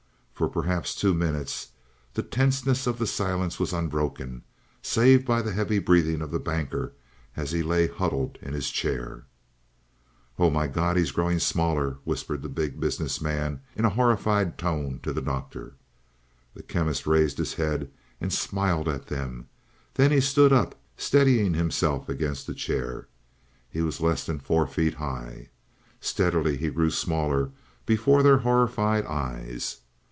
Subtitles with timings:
[0.33, 1.67] For perhaps two minutes
[2.15, 4.41] the tenseness of the silence was unbroken,
[4.81, 6.93] save by the heavy breathing of the Banker
[7.35, 9.25] as he lay huddled in his chair.
[10.39, 10.95] "Oh, my God!
[10.97, 15.21] He is growing smaller!" whispered the Big Business Man in a horrified tone to the
[15.21, 15.75] Doctor.
[16.55, 19.47] The Chemist raised his head and smiled at them.
[19.93, 23.07] Then he stood up, steadying himself against a chair.
[23.69, 25.49] He was less than four feet high.
[25.99, 27.51] Steadily he grew smaller
[27.85, 29.77] before their horrified eyes.